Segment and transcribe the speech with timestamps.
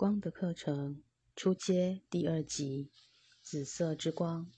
[0.00, 1.02] 光的课程
[1.36, 2.90] 初阶第二集：
[3.42, 4.50] 紫色之光，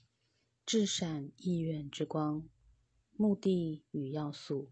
[0.65, 2.47] 至善意愿之光，
[3.17, 4.71] 目的与要素。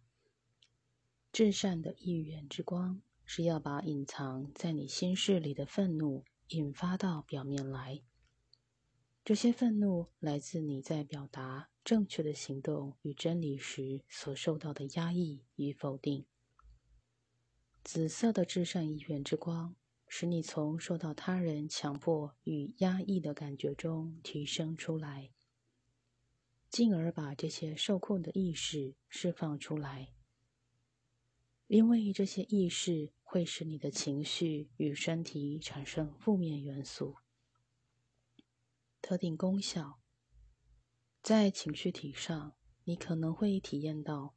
[1.33, 8.01] 至善的意愿之光是要把隐藏在你心事里的愤怒引发到表面来。
[9.25, 16.25] 这些愤怒来自你在表达正确的行动与真理时所受到的压抑与否定。
[17.83, 19.75] 紫色的至善意愿之光，
[20.13, 25.31] 使你从受到他人强迫与压抑的感觉中提升出来，
[26.69, 30.11] 进而把这些受控的意识释放出来。
[31.67, 37.15] 因为这些意识会使你的情绪与身体产生负面元素。
[39.01, 40.01] 特定功效，
[41.23, 44.35] 在情绪体上，你可能会体验到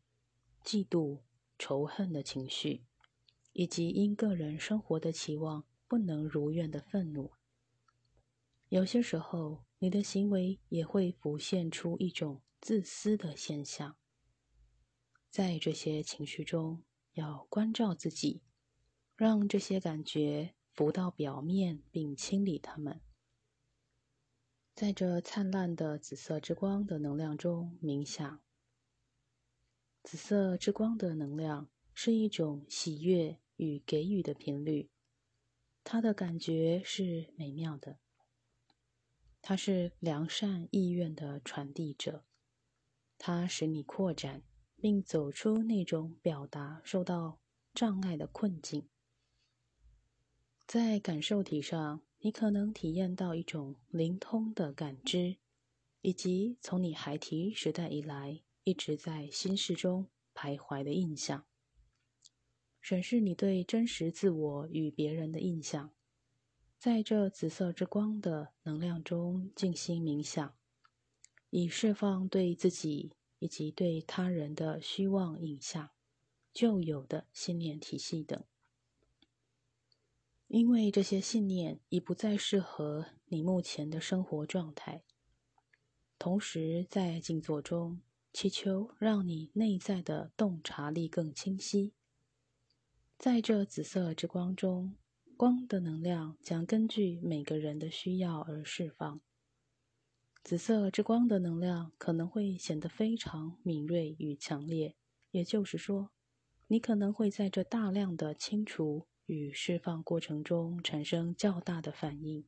[0.62, 1.22] 嫉妒、
[1.58, 2.84] 仇恨的情绪。
[3.54, 7.32] 以及因个人生活的期望不能如愿的愤怒，
[8.68, 13.96] 有些时候你的行为也会浮现出一种自私的现象。
[15.30, 18.42] 在这些情绪中，要关照自己，
[19.14, 23.00] 让这些感觉浮到表面，并清理它们。
[24.74, 28.42] 在这灿烂的紫色之光的能量中冥想。
[30.02, 33.38] 紫色之光的能量是一种喜悦。
[33.56, 34.90] 与给予的频率，
[35.82, 37.98] 它的感觉是美妙的。
[39.40, 42.24] 它是良善意愿的传递者，
[43.18, 44.42] 它使你扩展，
[44.76, 47.40] 并走出那种表达受到
[47.74, 48.88] 障碍的困境。
[50.66, 55.36] 在感受体上，你可能体验到一种灵通的感知，
[56.00, 61.44] 以及从你孩提时代以来一直在心事中徘徊的印象。
[62.84, 65.90] 审视你对真实自我与别人的印象，
[66.76, 70.54] 在这紫色之光的能量中静心冥想，
[71.48, 75.88] 以释放对自己以及对他人的虚妄影像、
[76.52, 78.44] 旧有的信念体系等，
[80.48, 85.02] 因为这些信念已不再适合你目前的生活状态。
[86.18, 91.94] 同时，在静坐中祈求，让你内在的洞察力更清晰。
[93.24, 94.96] 在这紫色之光中，
[95.34, 99.18] 光的能量将根据每个人的需要而释放。
[100.42, 104.94] 紫色之光的能量可能会显得非常敏锐与强烈，
[105.30, 106.10] 也就是说，
[106.66, 112.44] 你可能会在这大量的清除与释放过程中产生较大的反应。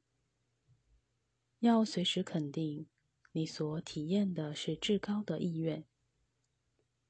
[1.60, 2.86] 要随时肯定，
[3.32, 5.86] 你所体验的是至高的意愿。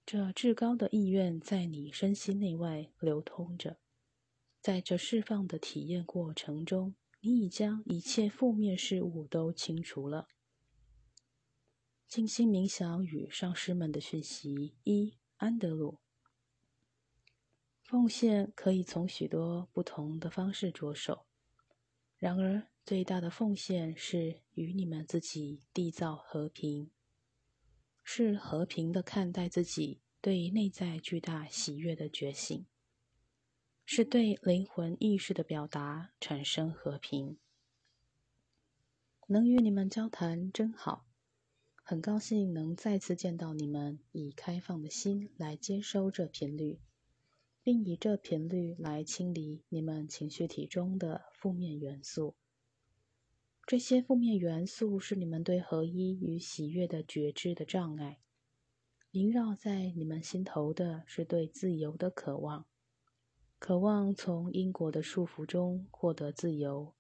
[0.07, 3.81] 这至高的意愿在你身心内外流通着，
[4.61, 10.29] 在这释放的体验过程中，你已将一切负面事物都清除了。
[12.07, 15.99] 静心冥想与上师们的讯息一：安德鲁，
[17.83, 21.27] 奉献可以从许多不同的方式着手，
[22.17, 26.93] 然而最大的奉献是与你们自己缔造和平。
[28.09, 32.65] 是和平的看待自己，对内在巨大喜悦的觉醒，
[33.85, 37.37] 是对灵魂意识的表达，产生和平。
[39.27, 41.05] 能与你们交谈真好，
[41.83, 46.79] 很高兴能再次见到你们，以开放的心来接收这频率，
[47.65, 52.37] 并以这频率来清理你们情绪体中的负面元素。
[53.67, 58.21] 这些负面元素是你们对合一与喜悦的觉知的障碍。
[59.11, 62.65] 萦绕在你们心头的是对自由的渴望，
[63.59, 66.95] 渴望从因果的束缚中获得自由，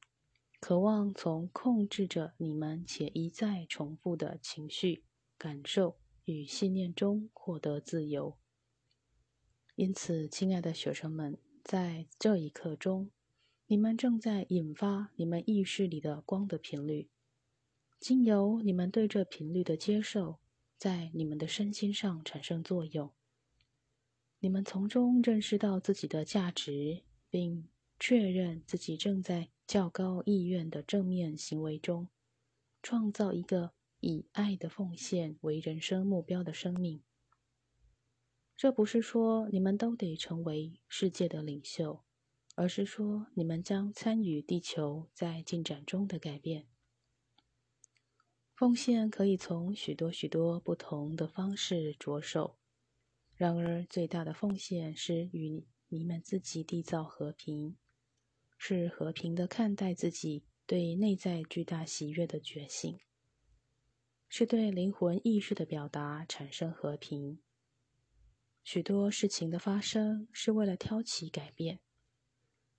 [0.58, 5.04] 渴望从控制着你们且一再重复的情绪、
[5.38, 8.36] 感受与信念中获得自由。
[9.76, 13.12] 因此，亲爱的学生们，在这一刻中。
[13.68, 17.08] 你们正在引发你们意识里的光的频率，
[17.98, 20.38] 经由你们对这频率的接受，
[20.78, 23.10] 在你们的身心上产生作用。
[24.38, 27.66] 你们从中认识到自己的价值，并
[27.98, 32.06] 确认自己正在较高意愿的正面行为中，
[32.80, 37.02] 创造一个以爱的奉献为人生目标的生命。
[38.56, 42.05] 这不是说你们都得成为世界的领袖。
[42.56, 46.66] 而是说，你们将参与地球在进展中的改变。
[48.54, 52.56] 奉献可以从许多许多不同的方式着手，
[53.34, 57.76] 然而最大的奉献是与你们自己缔造和平，
[58.56, 62.98] 是和平的看待自己对内在巨大喜悦的觉醒，
[64.30, 67.38] 是对灵魂意识的表达产生和平。
[68.64, 71.80] 许多事情的发生是为了挑起改变，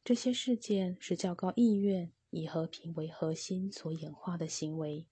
[0.08, 5.06] 这些事件是较高意愿以和平为核心所演化的行为。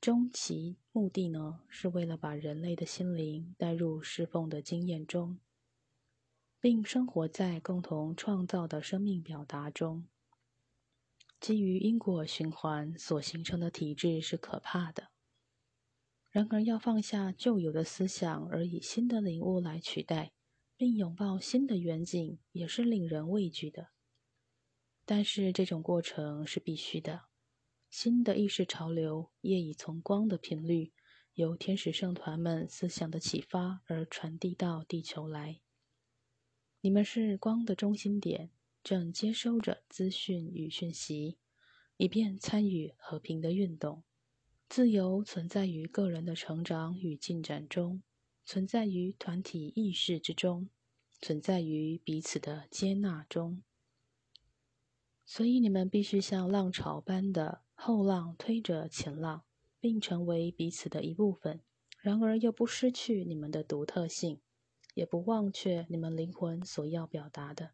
[0.00, 5.38] 终其目的呢，是为了把人类的心灵带入侍奉的经验中，
[6.58, 10.08] 并生活在共同创造的生命表达中。
[11.38, 15.10] 基于因果循环所形成的体制是可怕的。
[16.32, 20.32] 然而，要放下旧有的思想，而以新的领悟来取代，
[20.78, 23.88] 并拥抱新的远景，也是令人畏惧的。
[25.04, 27.24] 但是，这种过程是必须的。
[27.90, 30.92] 新的意识潮流业已从光的频率，
[31.34, 35.60] 由天使圣团们思想的启发而传递到地球来。
[36.80, 38.50] 你们是光的中心点，
[38.84, 41.38] 正接收着资讯与讯息，
[41.96, 44.04] 以便参与和平的运动。
[44.68, 48.02] 自由存在于个人的成长与进展中，
[48.50, 50.70] 存在于团体意识之中，
[51.20, 53.62] 存在于彼此的接纳中。
[55.26, 57.60] 所以，你们必须像浪潮般的。
[57.74, 59.44] 后浪推着前浪，
[59.78, 61.60] 并成为彼此的一部分，
[62.00, 64.40] 然而又不失去你们的独特性，
[64.94, 67.72] 也不忘却你们灵魂所要表达的。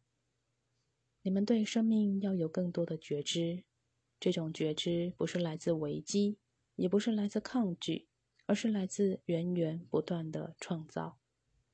[1.22, 3.62] 你们对生命要有更多的觉知，
[4.18, 6.38] 这种觉知不是来自危机，
[6.74, 8.08] 也不是来自抗拒，
[8.46, 11.18] 而是来自源源不断的创造，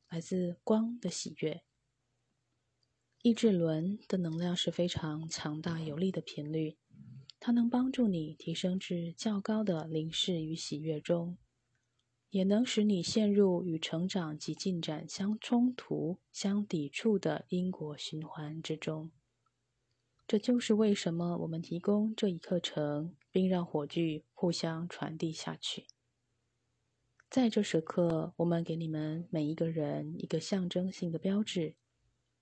[0.08, 1.62] 来自光的喜悦。
[3.22, 6.78] 意志轮的能量是非常强大有力的频率。
[7.42, 11.38] 它能帮助你提升至较高的灵视与喜悦中，
[12.28, 19.10] 也能使你陷入与成长及进展相冲突、相抵触的因果循环之中。
[20.26, 25.86] 这就是为什么我们提供这一课程，并让火炬互相传递下去。
[27.30, 31.76] 在这时刻，我们给你们每一个人一个象征性的标志，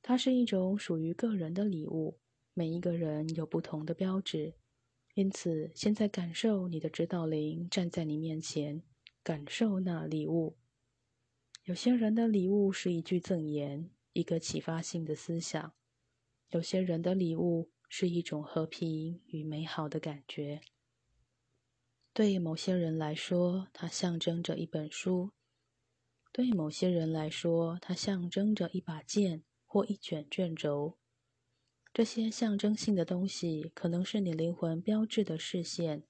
[0.00, 2.18] 它是一种属于个人的礼物。
[2.54, 4.54] 每一个人有不同的标志。
[5.12, 8.82] 因此，现在感受你的指导灵站在你面前，
[9.22, 10.56] 感受那礼物。
[11.64, 15.72] 有些人的礼物是一句赠言，一个启发性的思想；
[16.48, 20.62] 有些人的礼物是一种和平与美好的感觉。
[22.18, 25.30] 对某些人来说，它象征着一本书；
[26.32, 30.98] 对某些人来说，它象征着一把剑或一卷卷轴。
[31.92, 36.08] 这些象征性的东西，可能是你灵魂标志的视线，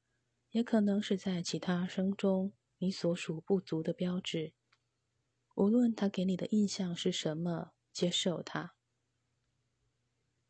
[0.53, 4.55] 也可能是在其他生中你所属不足的标志。
[5.57, 8.75] 无论它给你的印象是什么，接受它。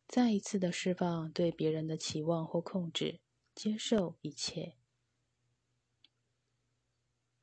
[0.07, 3.19] 再一次的释放对别人的期望或控制，
[3.57, 4.78] 接受一切。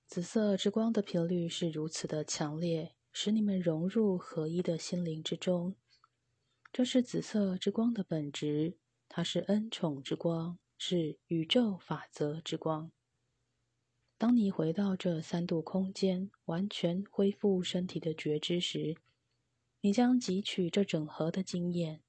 [0.07, 5.75] 紫色之光的频率是如此的强烈，使你们融入合一的心灵之中。
[6.71, 8.77] 这是紫色之光的本质，
[9.09, 12.91] 它是恩宠之光，是宇宙法则之光。
[14.17, 18.95] 当你回到这三度空间，完全恢复身体的觉知时，
[19.81, 22.01] 你将汲取这整合的经验。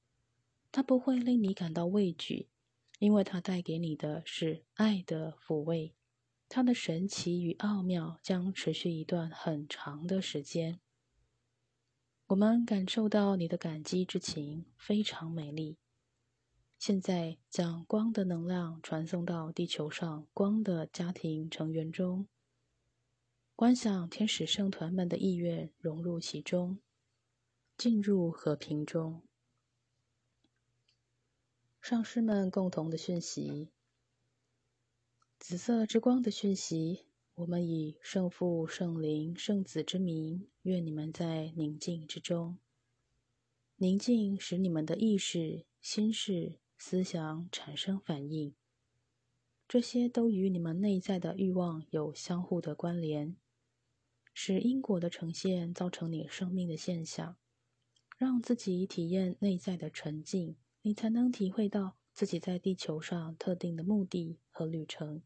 [0.71, 2.51] 它不会令你感到畏惧，
[2.99, 5.96] 因为它带给你的是爱的抚慰。
[6.49, 10.81] 它的神奇与奥妙将持续一段很长的时间。
[12.29, 15.79] 我们感受到你的感激之情，非常美丽。
[16.79, 22.29] 现在将光的能量传送到地球上光的家庭成员中，
[23.55, 26.79] 观想天使圣团们的意愿融入其中，
[27.79, 29.23] 进入和平中。
[31.81, 33.71] 上师们共同的讯息：
[35.39, 37.07] 紫色之光的讯息。
[37.35, 42.59] 我们以圣父、圣灵、圣子之名，愿你们在宁静之中。
[43.77, 48.55] 宁静使你们的意识、心事、思想产生反应，
[49.69, 53.37] 这些都与你们内在的欲望有相互的关联，
[54.33, 57.37] 使因果的呈现造成你生命的现象。
[58.17, 65.23] 让自己体验内在的沉静，你才能体会到自己在地球上特定的目的和旅程。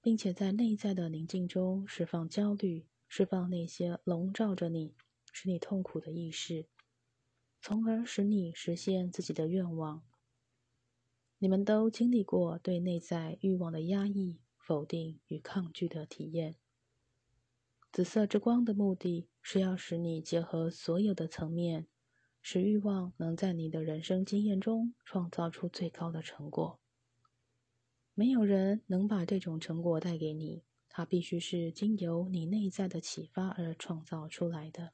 [0.00, 4.94] 并且在内在的宁静中释放焦虑，释放那些笼罩着你、
[5.32, 6.66] 使你痛苦的意识，
[7.60, 10.04] 从而使你实现自己的愿望。
[11.38, 16.54] 你们都经历过对内在欲望的压抑、否定与抗拒的体验。
[17.90, 21.88] 紫色之光的目的是要使你结合所有的层面，
[22.48, 26.78] 使欲望能在你的人生经验中创造出最高的成果。
[28.14, 34.92] 没有人能把这种成果带给你，它必须是经由你内在的启发而创造出来的。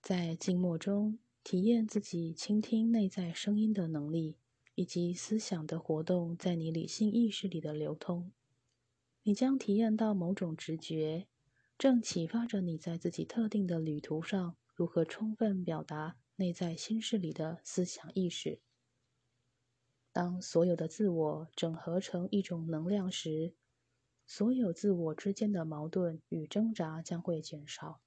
[0.00, 4.38] 在静默中体验自己倾听内在声音的能力，
[4.76, 8.32] 以及思想的活动在你理性意识里的流通，
[9.24, 11.26] 你将体验到某种直觉，
[11.76, 18.60] 正启发着你在自己特定的旅途上如何充分表达内在心事里的思想意识。
[20.12, 23.54] 当所有的自我整合成一种能量时，
[24.26, 28.00] 所有自我之间的矛盾与挣扎将会减少。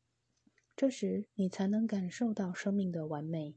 [0.76, 3.56] 这时，你才能感受到生命的完美。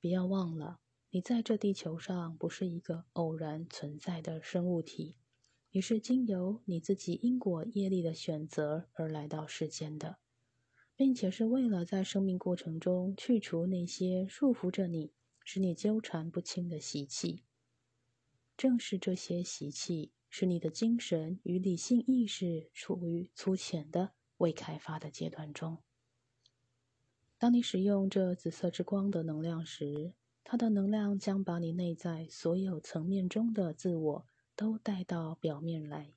[0.00, 0.80] 不要忘了，
[1.10, 5.16] 你在这地球上不是一个偶然存在的生物体，
[5.70, 10.18] 你是经由你自己因果业力的选择而来到世间的，
[11.00, 17.42] 并且是为了在生命过程中去除那些束缚着你、使你纠缠不清的习气。
[18.54, 25.78] 正是这些习气，使你的精神与理性意识处于粗浅的未开发的阶段中。
[27.38, 30.12] 当你使用这紫色之光的能量时，
[30.44, 36.12] 它的能量将把你内在所有层面中的自我都带到表面来。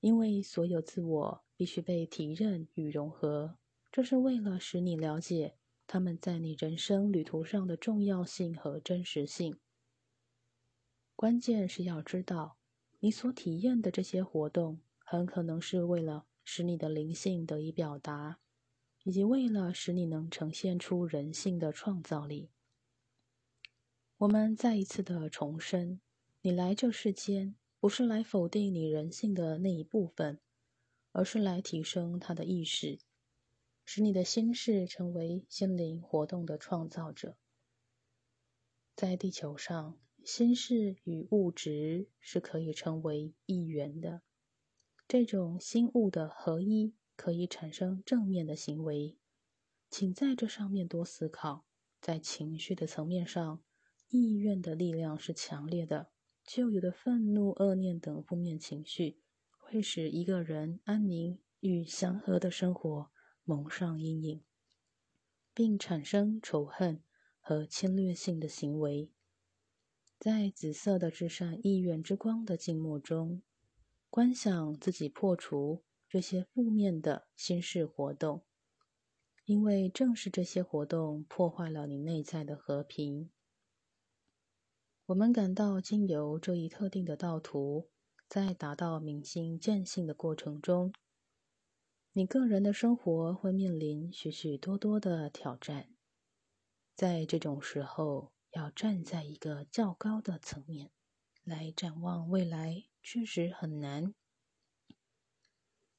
[0.00, 3.58] 因为所有自我必须被提认与融合，
[3.90, 9.58] 这是为了使你了解他们在你人生旅途上的重要性和真实性。
[11.14, 12.58] 关键是要知道，
[13.00, 18.38] 你所体验的这些活动很可能是为了使你的灵性得以表达。
[19.04, 22.50] 以及为了使你能呈现出人性的创造力，
[24.16, 26.00] 我们再一次的重申：
[26.40, 30.40] 你来这世间不是来否定你人性的那一部分，
[31.12, 32.98] 而是来提升他的意识，
[33.84, 37.36] 使你的心事成为心灵活动的创造者。
[38.94, 44.22] 在地球上，心事与物质是可以成为一元的，
[45.06, 46.94] 这种心物的合一。
[47.18, 49.16] 可以产生正面的行为，
[49.88, 51.64] 请在这上面多思考。
[51.98, 53.64] 在情绪的层面上，
[54.10, 56.10] 意愿的力量是强烈的。
[56.46, 59.20] 旧有的愤怒、恶念等负面情绪，
[59.58, 63.10] 会使一个人安宁与祥和的生活
[63.42, 64.44] 蒙上阴影，
[65.52, 67.02] 并产生仇恨
[67.40, 69.10] 和侵略性的行为。
[70.18, 73.42] 在紫色的至善意愿之光的静默中，
[74.08, 75.82] 观想自己破除。
[76.08, 78.44] 这些负面的心事活动，
[79.44, 83.28] 因为正是这些活动破坏了你内在的和平。
[85.06, 87.88] 我们感到，经由这一特定的道途，
[88.28, 90.92] 在达到明心见性的过程中，
[92.12, 95.94] 你个人的生活会面临许许多多的挑战。
[96.96, 100.90] 在这种时候，要站在一个较高的层面
[101.44, 104.12] 来展望未来，确实很难。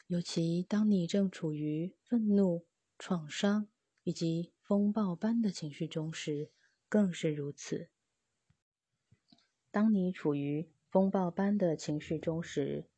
[0.08, 2.66] 尤其当你正处于愤怒、
[3.00, 3.70] 创伤
[4.04, 6.52] 以及风暴般的情绪中时，
[6.90, 7.88] 更是如此。
[9.78, 12.90] 当你处于风暴般的情绪中时，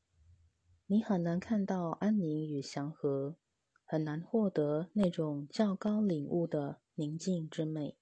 [0.85, 3.35] 你很难看到安宁与祥和，
[3.83, 7.97] 很难获得那种较高领悟的宁静之美。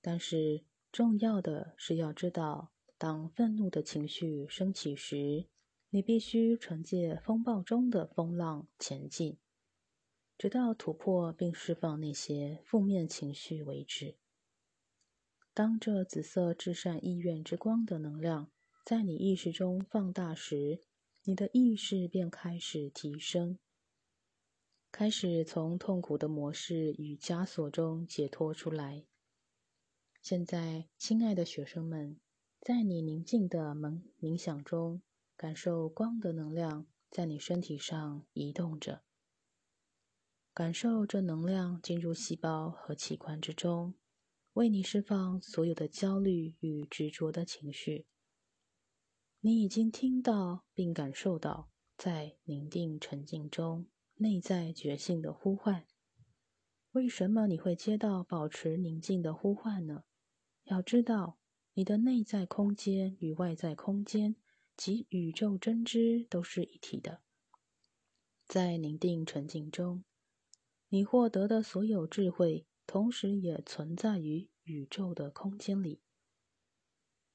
[0.00, 5.48] 但是，重要的是要知道，当愤怒的情绪升起时，
[5.88, 9.38] 你必须乘借风暴中的风浪前进，
[10.38, 14.19] 直到突破并释放那些负面情绪为止。
[15.52, 18.50] 当这紫色至善意愿之光的能量
[18.84, 20.80] 在你意识中放大时，
[21.24, 23.58] 你的意识便开始提升，
[24.90, 29.04] 开始从痛苦的模式与枷锁中解脱出来。
[30.22, 32.18] 现在，亲爱的学生们，
[32.60, 35.02] 在你宁静的冥冥想中。
[35.36, 39.00] 感受光的能量在你身体上移动着，
[40.52, 43.94] 感受这能量进入细胞和器官之中，
[44.54, 48.06] 为你释放所有的焦虑与执着的情绪。
[49.40, 55.86] 你已经听到并感受到在宁静沉静中内在觉性的呼唤。
[56.92, 60.04] 为什么你会接到保持宁静的呼唤呢？
[60.64, 61.38] 要知道，
[61.74, 64.36] 你的内在空间与外在空间。
[64.76, 67.20] 及宇宙真知都是一体的，
[68.46, 70.04] 在宁定沉静中，
[70.88, 76.00] 你获得的所有智慧，同时也存在于宇宙的空间里。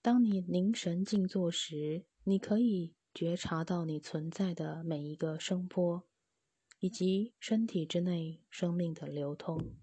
[0.02, 6.04] 当你凝神静坐时，你可以觉察到你存在的每一个声波，
[6.80, 9.74] 以及身体之内生命的流通。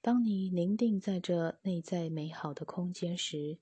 [0.00, 3.60] 当你凝定在这内在美好的空间时，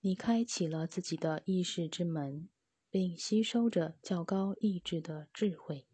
[0.00, 2.48] 你开启了自己的意识之门，
[2.88, 5.86] 并吸收着较高意志的智慧。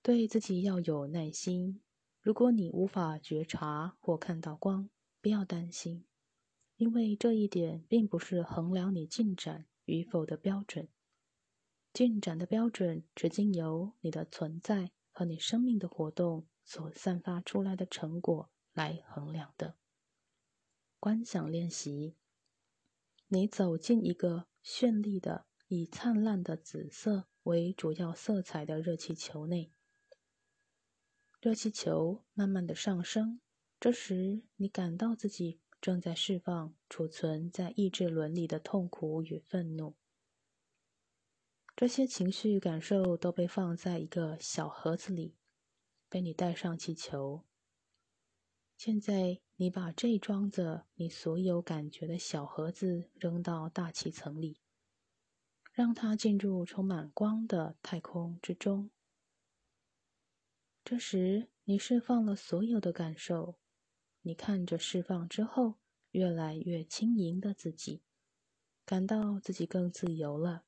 [0.00, 1.80] 对自己要有耐心。
[2.26, 4.90] 如果你无法觉察或看到光，
[5.20, 6.04] 不要担心，
[6.74, 10.88] 因为这一点并不是衡量你进展与否的标准。
[11.92, 19.76] 进展的标准只经由你的存在和你生命的活动所散发出来的成果来衡量的。
[20.98, 22.16] 观想练习：
[23.28, 29.70] 你走进一个绚丽的、以灿烂的紫色为主要色彩的热气球内。
[31.46, 33.40] 热气球慢慢的上升，
[33.78, 39.94] 这时你感到自己正在释放储存在意志轮里的痛苦与愤怒。
[41.76, 45.36] 这些情绪感受都被放在一个小盒子里，
[46.08, 47.44] 被你带上气球。
[48.76, 54.58] 现在你把这装着你所有感觉的小盒子扔到大气层里，
[55.72, 58.90] 让它进入充满光的太空之中。
[60.88, 63.58] 这时，你释放了所有的感受。
[64.22, 65.80] 你看着释放之后
[66.12, 68.02] 越来越轻盈的自己，
[68.84, 70.64] 感到自己更自由了。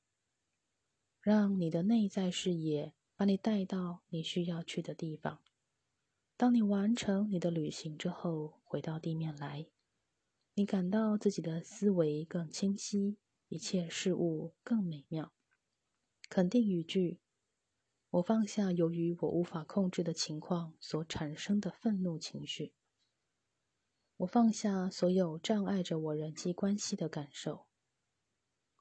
[1.20, 5.40] 让你的内在视野把你带到你需要去的地方。
[6.36, 9.68] 当你完成你的旅行之后，回到地面来，
[10.54, 15.32] 你感到自己的思维更清晰，一切事物更美妙。
[16.28, 17.20] 肯定语句。
[18.10, 22.72] 我放下由于我无法控制的情况所产生的愤怒情绪。
[24.16, 27.66] 我放下所有障碍着我人际关系的感受。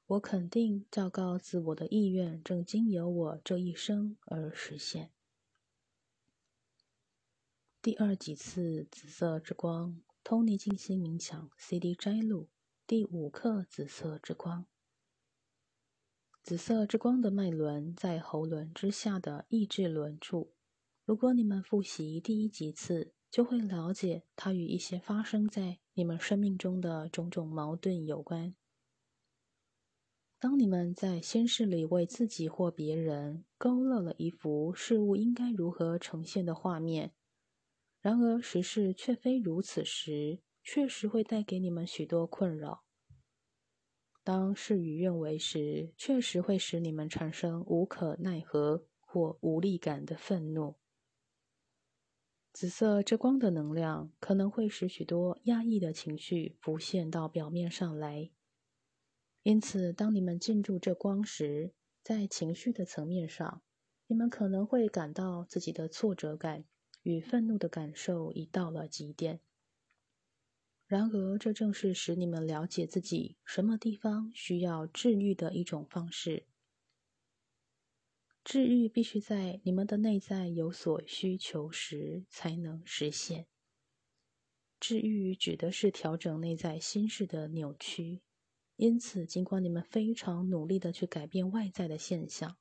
[0.06, 5.12] 我肯定较高自我的意愿正经由我这一生而实现。
[7.82, 12.48] 第二几次紫色之光，Tony 静心冥想 CD 摘录，
[12.86, 14.66] 第五课紫色之光。
[16.42, 20.54] 紫色之光的脉轮在喉轮之下的意志轮处。
[21.04, 28.54] 如果你们复习第一几次，就会了解它与一些发生在你们生命中的种种矛盾有关。
[30.38, 37.12] 当你们在心事里为自己或别人勾勒了一幅事物应该如何呈现的画面，
[38.00, 42.84] 然而实事却非如此时，确实会带给你们许多困扰。
[44.28, 50.74] 当事与愿违时，确实会使你们产生无可奈何或无力感的愤怒。
[52.52, 58.30] 紫色之光的能量可能会使许多压抑的情绪浮现到表面上来。
[59.44, 63.62] 因此，当你们进入这光时，在情绪的层面上，
[64.08, 66.66] 你们可能会感到自己的挫折感
[67.00, 69.40] 与愤怒的感受已到了极点。
[70.88, 76.46] 然而，这正是使你们了解自己什么地方需要治愈的一种方式。
[78.42, 83.46] 治愈必须在你们的内在有所需求时才能实现。
[84.80, 88.22] 治愈指的是调整内在心事的扭曲。
[88.76, 92.56] 因此，尽管你们非常努力的去改变外在的现象，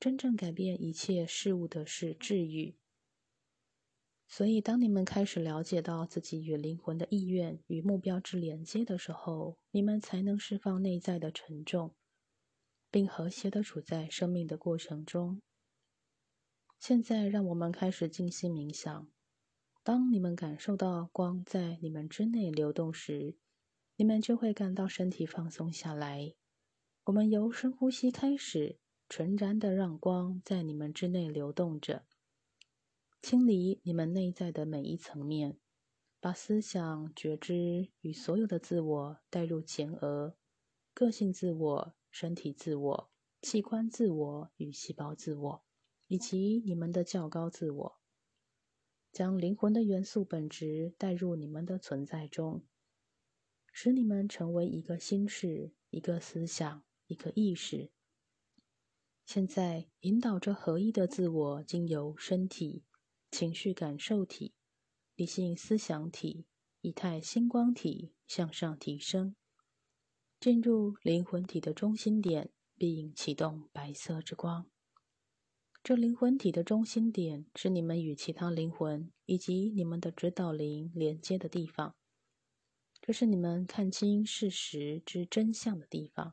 [0.00, 2.74] 真正改变一切事物的是治愈。
[4.28, 11.94] 所以，当你们开始了解到自己与灵魂的意愿与目标之连接的时候，你们才能释放内在的沉重，
[12.90, 15.40] 并和谐的处在生命的过程中。
[16.78, 19.08] 现在，让我们开始静心冥想。
[19.84, 23.36] 当你们感受到光在你们之内流动时，
[23.94, 26.34] 你们就会感到身体放松下来。
[27.04, 32.04] 我们由深呼吸开始，纯然的让光在你们之内流动着。
[33.22, 35.58] 清理你们内在的每一层面，
[36.20, 40.36] 把思想、觉知与所有的自我带入前额、
[40.94, 43.10] 个性自我、身体自我、
[43.42, 45.64] 器官自我与细胞自我，
[46.06, 48.00] 以及你们的较高自我。
[49.12, 52.64] 将灵魂的元素本质带入你们的存在中，
[53.72, 57.90] 使你们成为一个心事、一个思想、一个意识。
[59.24, 62.84] 现在，引导着合一的自我经由身体。
[63.36, 64.54] 情绪感受体、
[65.14, 66.46] 理性思想体、
[66.80, 69.36] 以太星光体向上提升，
[70.40, 74.70] 进入灵魂体的中心点，并启动白色之光。
[75.82, 81.94] 这灵魂体的中心点是你们与其他灵魂以及你们的指导灵连接的地方，
[83.02, 86.32] 这是你们看清事实之真相的地方。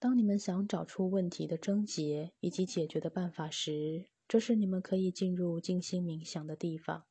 [0.00, 7.06] 当你们想找出问题的症结以及解决的办法时，这是你们可以进入静心冥想的地方。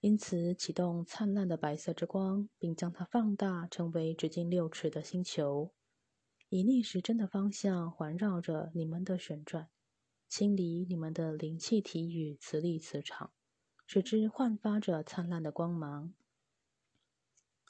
[0.00, 5.72] 因此启动灿烂的白色之光，并将它放大，成为直径六尺的星球，
[6.50, 9.70] 以逆时针的方向环绕着你们的旋转，
[10.28, 13.32] 清理你们的灵气体与磁力磁场，
[13.86, 16.12] 使之焕发着灿烂的光芒。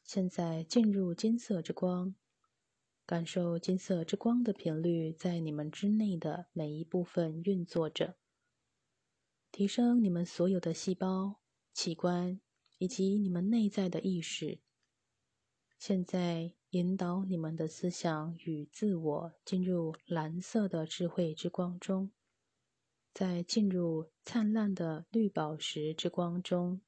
[0.02, 2.16] 现在进入金色之光，
[3.06, 8.16] 感受金色之光的频率在你们之内的每一部分运作着，
[9.52, 11.40] 提升你们所有的细胞、
[11.74, 12.40] 器官
[12.78, 14.58] 以及你们内在的意识。
[15.78, 22.10] 现在引导你们的思想与自我进入蓝色的智慧之光中，
[23.12, 26.80] 在进入灿烂的绿宝石之光中。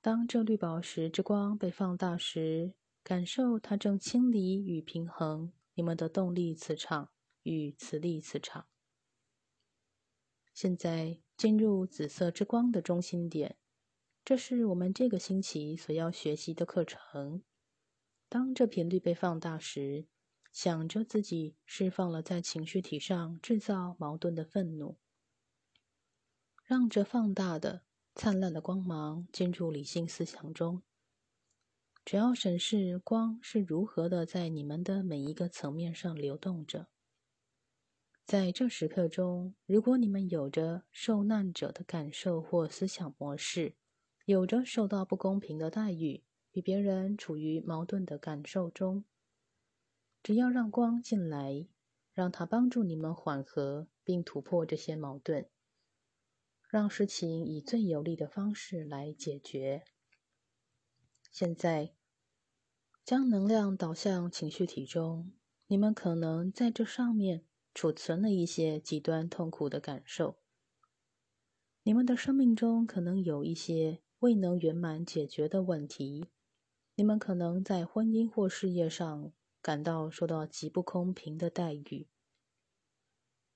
[0.00, 7.10] 当这绿宝石之光被放大时，感受它正清理与平衡你们的动力磁场
[7.42, 8.66] 与磁力磁场。
[10.52, 13.56] 现在进入紫色之光的中心点，
[14.24, 17.42] 这是我们这个星期所要学习的课程。
[18.28, 20.06] 当这频率被放大时，
[20.52, 24.98] 想着自己释放了在情绪体上制造矛盾的愤怒，
[26.64, 27.84] 让这放大的。
[28.12, 30.82] 灿烂的光芒进入理性思想中。
[32.04, 36.88] 只要审视光是如何的在你们的每一个层面上流动着。
[38.24, 43.74] 在这时刻中，如果你们有着受难者的感受或思想模式，
[44.24, 49.04] 有着受到不公平的待遇，与别人处于矛盾的感受中，
[50.22, 51.66] 只要让光进来，
[52.12, 55.48] 让它帮助你们缓和并突破这些矛盾。
[56.68, 59.82] 让事情以最有利的方式来解决。
[61.30, 61.94] 现在，
[63.04, 65.32] 将能量导向情绪体中。
[65.68, 70.40] 你们可能在这上面储存了一些极端痛苦的感受。
[71.84, 76.26] 你们的生命中可能有一些未能圆满解决的问题。
[76.96, 82.08] 你们可能在婚姻或事业上感到受到极不公平的待遇。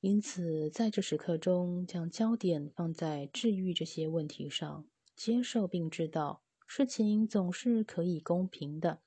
[0.00, 9.02] 因此，在这时刻中，将焦点放在治愈这些问题上，接受并知道事情总是可以公平的，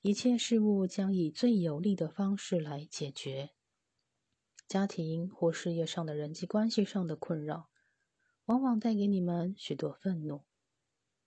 [0.00, 3.50] 一切事物将以最有利的方式来解决。
[4.66, 7.68] 家庭或事业上的人际关系上的困扰，
[8.44, 10.44] 往往带给你们许多愤怒，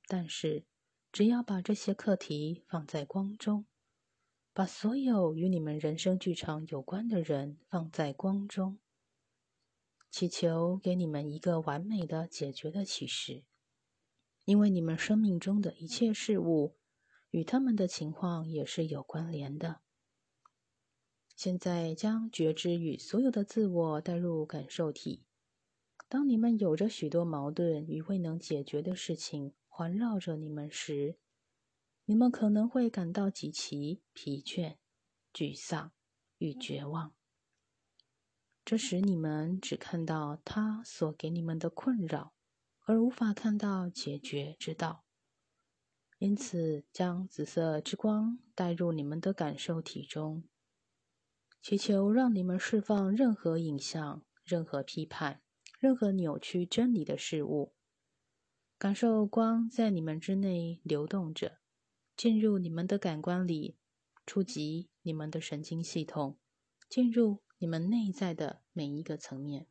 [0.08, 0.66] 但是，
[1.12, 3.66] 只要把这些课题放在光中。
[4.56, 8.78] 把所有与你们人生剧场有关的人放在光中，
[10.12, 13.46] 祈求给你们一个完美的解决的启示，
[14.46, 16.76] 因为你们生命中的一切事物
[17.32, 19.82] 与他们的情况也是有关联的。
[21.36, 25.26] 现在将觉知与所有的自我带入感受体。
[26.08, 31.18] 当你们有着许多矛盾与未能解决的事情环绕着你们时，
[32.06, 34.76] 你们可能会感到极其疲倦、
[35.34, 35.92] 沮丧
[36.38, 37.16] 与绝望，
[38.64, 42.34] 这使你们只看到他所给你们的困扰，
[42.84, 45.04] 而无法看到解决之道。
[46.20, 50.44] 因此，将紫色之光带入你们的感受体中，
[51.62, 55.42] 祈求让你们释放任何影像、任何批判、
[55.80, 57.74] 任何扭曲真理的事物，
[58.78, 61.60] 感受光在你们之内流动着。
[62.16, 63.76] 进入你们的感官里，
[64.26, 66.38] 触及你们的神经系统，
[66.88, 69.68] 进入你们内在的每一个层面。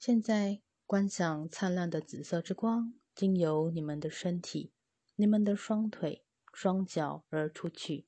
[0.00, 4.72] 现在，观想灿烂的紫色之光经由你们的身体、
[5.16, 8.06] 你们的双腿、双脚而出去。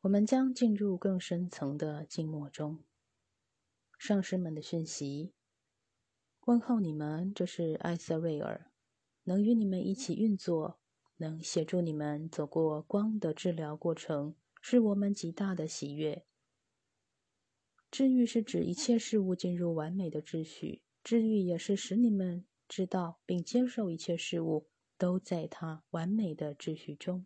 [0.00, 2.84] 我们将进入更深层的静默中。
[3.98, 5.32] 上师们的讯息，
[6.46, 8.70] 问候你们，这是艾瑟瑞尔，
[9.24, 10.78] 能与你们一起运作。
[11.20, 16.24] 能协助你们走过光的治疗过程，是我们极大的喜悦。
[17.90, 24.68] 治愈是指一切事物进入完美的秩序，治愈也是使你们知道并接受一切事物
[24.98, 27.24] 都在它完美的秩序中。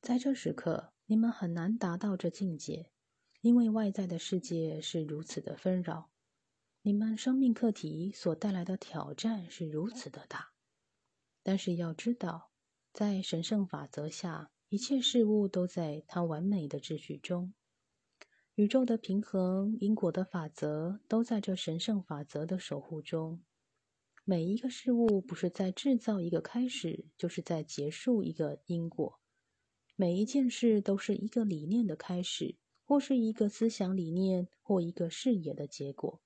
[0.00, 2.92] 在这时刻，你们很难达到这境界，
[3.40, 6.12] 因为外在的世界是如此的纷扰，
[6.82, 10.52] 你们生命课题所带来的挑战是如此的大。
[11.42, 12.52] 但是要知道，
[12.92, 17.52] 在神圣法则下，一切事物都在它完美的秩序中。
[18.56, 23.42] 宇宙的平衡、因果的法则都在这神圣法则的守护中。
[24.24, 29.18] 每一个事物不是在制造一个开始，就是在结束一个因果。
[29.96, 36.20] 每一件事都是一个理念的开始，或是一个思想理念或一个视野的结果。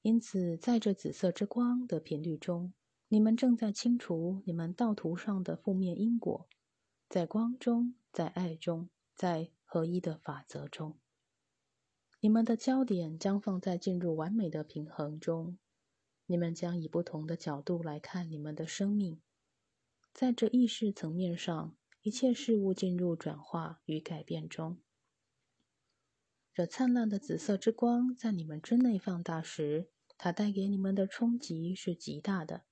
[0.00, 2.72] 因此，在这紫色之光的频率中，
[3.08, 6.48] 你们正在清除你们道途上的负面因果，
[7.10, 10.98] 在光中，在爱中，在合一的法则中，
[12.20, 15.58] 你们的焦点将放在进入完美的平衡中。
[16.26, 19.20] 你们将以不同的角度来看你们的生命，
[20.12, 24.78] 在这意识层面上，一切事物进入转化与改变中。
[26.52, 29.90] 这灿烂的紫色之光在你们之内放大时。
[30.20, 32.64] 它带给你们的冲击是极大的，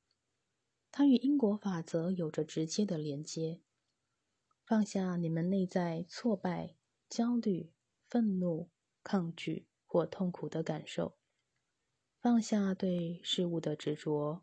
[0.91, 3.61] 它与因果法则有着直接的连接。
[4.65, 6.75] 放下你们内在挫败、
[7.09, 7.71] 焦虑、
[8.09, 8.69] 愤怒、
[9.07, 11.17] 抗拒或痛苦的感受，
[12.21, 14.43] 放下对事物的执着，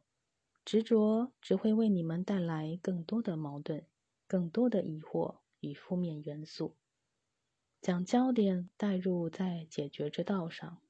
[0.63, 3.85] 执着只会为你们带来更多的矛盾、
[4.25, 6.77] 更多的疑惑与负面元素。
[7.81, 10.81] 将焦点带入在解决之道上，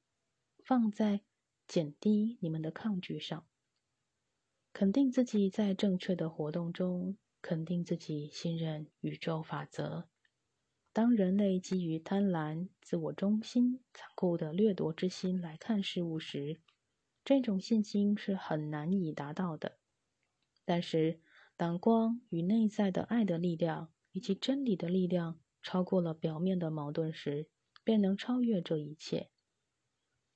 [0.64, 1.22] 放在。
[1.66, 3.46] 减低你们的抗拒上，
[4.74, 10.10] 肯定自己在正确的活动中，肯定自己信任宇宙法则。
[10.94, 16.60] 当人类基于贪婪、自我中心、残酷的掠夺之心来看事物时，
[17.24, 19.78] 这种信心是很难以达到的。
[20.64, 21.18] 但是，
[21.56, 27.48] 当光与内在的爱的力量以及真理的力量超过了表面的矛盾时，
[27.82, 29.30] 便能超越这一切。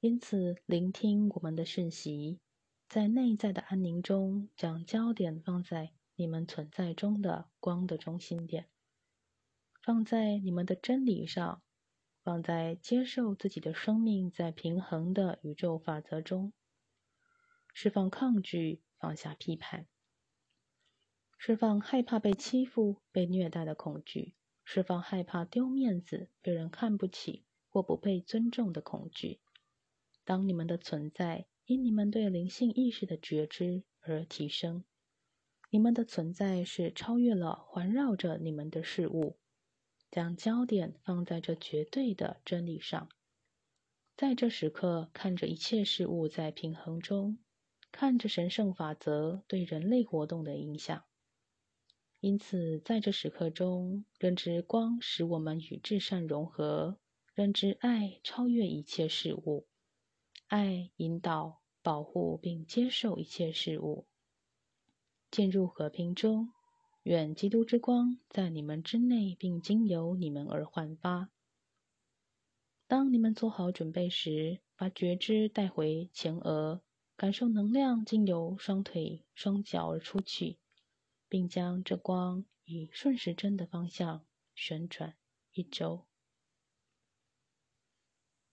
[0.01, 2.41] 因此，聆听我们的讯息，
[2.89, 8.67] 在内在的安宁中，将焦点放在你们存在中的光的中心点，
[9.89, 11.63] 放在你们的真理上，
[12.23, 16.53] 放在接受自己的生命在平衡的宇宙法则中，
[17.73, 19.87] 释放抗拒，放下批判，
[21.39, 29.41] 释放害怕被欺负、被虐待的恐惧，释放害怕丢面子、被人看不起或不被尊重的恐惧。
[30.23, 34.85] 当你们的存在因你们对灵性意识的觉知而提升，
[35.71, 39.39] 你们的存在是超越了环绕着你们的事物，
[40.11, 43.09] 将焦点放在这绝对的真理上，
[44.17, 47.39] 在这时刻看着一切事物在平衡中，
[47.93, 51.05] 看着神圣法则对人类活动的影响。
[52.21, 56.99] 因此，在这时刻中，认知光使我们与至善融合，
[57.35, 59.69] 认知爱超越一切事物。
[60.49, 64.09] 爱引导、保护并接受一切事物，
[65.31, 66.53] 进入和平中。
[67.05, 71.31] 愿基督之光在你们之内，并经由你们而焕发。
[72.87, 76.83] 当你们做好准备时，把觉知带回前额，
[77.17, 80.59] 感受能量经由双腿、双脚而出去，
[81.29, 85.17] 并将这光以顺时针的方向旋转
[85.53, 86.08] 一周。